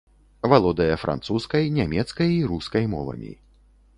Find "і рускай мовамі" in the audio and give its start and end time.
2.37-3.31